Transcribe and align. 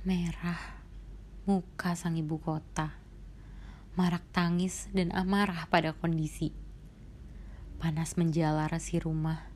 Merah, 0.00 0.80
muka 1.44 1.92
sang 1.92 2.16
ibu 2.16 2.40
kota. 2.40 2.96
Marak 4.00 4.24
tangis 4.32 4.88
dan 4.96 5.12
amarah 5.12 5.68
pada 5.68 5.92
kondisi. 5.92 6.56
Panas 7.76 8.16
menjala 8.16 8.64
resi 8.64 8.96
rumah. 8.96 9.52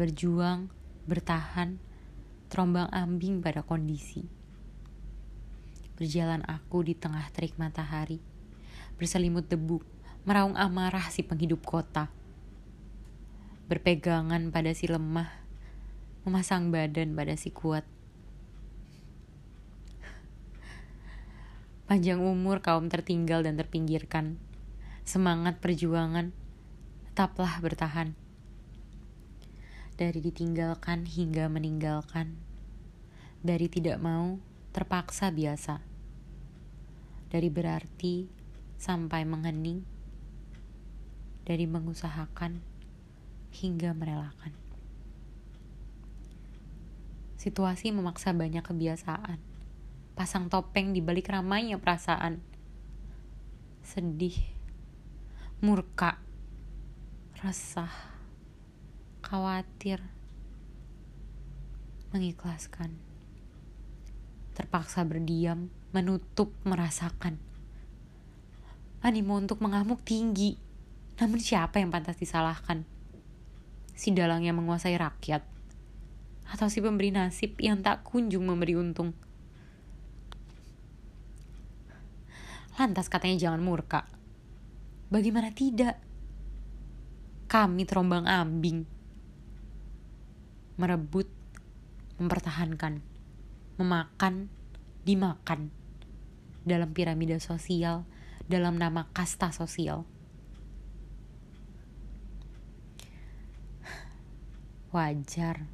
Berjuang, 0.00 0.72
bertahan, 1.04 1.76
terombang 2.48 2.88
ambing 2.88 3.44
pada 3.44 3.60
kondisi. 3.60 4.24
Berjalan 6.00 6.40
aku 6.48 6.80
di 6.80 6.96
tengah 6.96 7.28
terik 7.28 7.60
matahari. 7.60 8.16
Berselimut 8.96 9.44
debu, 9.44 9.84
meraung 10.24 10.56
amarah 10.56 11.12
si 11.12 11.20
penghidup 11.20 11.68
kota. 11.68 12.08
Berpegangan 13.68 14.48
pada 14.48 14.72
si 14.72 14.88
lemah, 14.88 15.28
memasang 16.24 16.72
badan 16.72 17.12
pada 17.12 17.36
si 17.36 17.52
kuat 17.52 17.99
Panjang 21.90 22.22
umur 22.22 22.62
kaum 22.62 22.86
tertinggal 22.86 23.42
dan 23.42 23.58
terpinggirkan. 23.58 24.38
Semangat 25.02 25.58
perjuangan, 25.58 26.30
tetaplah 27.10 27.58
bertahan. 27.58 28.14
Dari 29.98 30.22
ditinggalkan 30.22 31.02
hingga 31.02 31.50
meninggalkan. 31.50 32.38
Dari 33.42 33.66
tidak 33.66 33.98
mau, 33.98 34.38
terpaksa 34.70 35.34
biasa. 35.34 35.82
Dari 37.26 37.50
berarti 37.50 38.30
sampai 38.78 39.26
menghening. 39.26 39.82
Dari 41.42 41.66
mengusahakan 41.66 42.62
hingga 43.50 43.98
merelakan. 43.98 44.54
Situasi 47.34 47.90
memaksa 47.90 48.30
banyak 48.30 48.62
kebiasaan 48.62 49.49
pasang 50.20 50.52
topeng 50.52 50.92
di 50.92 51.00
balik 51.00 51.32
ramainya 51.32 51.80
perasaan. 51.80 52.44
Sedih, 53.80 54.36
murka, 55.64 56.20
resah, 57.40 57.88
khawatir, 59.24 60.04
mengikhlaskan. 62.12 62.92
Terpaksa 64.52 65.08
berdiam, 65.08 65.72
menutup, 65.96 66.52
merasakan. 66.68 67.40
Animo 69.00 69.40
untuk 69.40 69.64
mengamuk 69.64 70.04
tinggi, 70.04 70.60
namun 71.16 71.40
siapa 71.40 71.80
yang 71.80 71.88
pantas 71.88 72.20
disalahkan? 72.20 72.84
Si 73.96 74.12
dalang 74.12 74.44
yang 74.44 74.60
menguasai 74.60 75.00
rakyat, 75.00 75.40
atau 76.44 76.68
si 76.68 76.84
pemberi 76.84 77.08
nasib 77.08 77.56
yang 77.56 77.80
tak 77.80 78.04
kunjung 78.04 78.44
memberi 78.44 78.76
untung? 78.76 79.16
Lantas 82.80 83.12
katanya 83.12 83.36
jangan 83.36 83.60
murka. 83.60 84.08
Bagaimana 85.12 85.52
tidak? 85.52 86.00
Kami 87.44 87.84
terombang 87.84 88.24
ambing. 88.24 88.88
Merebut, 90.80 91.28
mempertahankan, 92.16 93.04
memakan, 93.76 94.48
dimakan. 95.04 95.68
Dalam 96.64 96.96
piramida 96.96 97.36
sosial, 97.36 98.08
dalam 98.48 98.80
nama 98.80 99.12
kasta 99.12 99.52
sosial. 99.52 100.08
Wajar. 104.88 105.68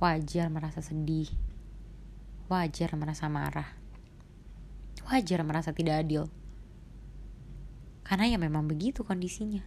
Wajar 0.00 0.48
merasa 0.48 0.80
sedih. 0.80 1.28
Wajar 2.48 2.96
merasa 2.96 3.28
marah 3.28 3.85
wajar 5.06 5.40
merasa 5.46 5.70
tidak 5.70 6.02
adil. 6.02 6.26
Karena 8.02 8.26
ya 8.26 8.38
memang 8.38 8.66
begitu 8.66 9.02
kondisinya. 9.06 9.62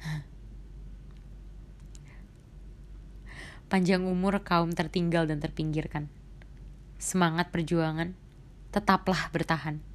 Panjang 3.72 4.04
umur 4.08 4.40
kaum 4.44 4.72
tertinggal 4.72 5.28
dan 5.28 5.40
terpinggirkan. 5.40 6.08
Semangat 6.96 7.52
perjuangan 7.52 8.16
tetaplah 8.72 9.28
bertahan. 9.32 9.91